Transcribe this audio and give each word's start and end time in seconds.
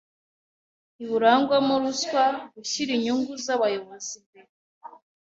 ntiburangwamo 0.95 1.73
ruswa, 1.83 2.23
gushyira 2.55 2.89
inyungu 2.97 3.31
z’abayobozi 3.45 4.11
imbere 4.19 4.49